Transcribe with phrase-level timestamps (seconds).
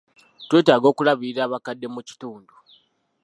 [0.47, 2.53] Twetaaga okulabirira abakadde mu kitundu.